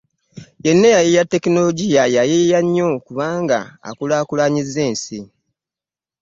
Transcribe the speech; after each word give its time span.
Yenna 0.65 0.85
eyayiiya 0.89 1.23
tekinologiya 1.31 2.03
yayiiya 2.15 2.59
nnyo 2.63 2.87
kuba 3.05 3.25
akulaakulanyizza 3.89 4.79
ensi. 4.89 5.19